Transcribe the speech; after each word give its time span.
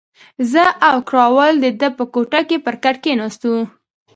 زه 0.51 0.63
او 0.87 0.95
کراول 1.09 1.53
د 1.61 1.65
ده 1.79 1.89
په 1.97 2.03
کوټه 2.13 2.41
کې 2.49 2.57
پر 2.65 2.75
کټ 2.83 2.95
کښېناستو. 3.03 3.53